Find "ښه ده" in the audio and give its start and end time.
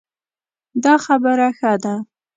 1.57-1.95